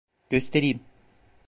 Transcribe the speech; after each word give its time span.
Göstereyim. 0.29 0.79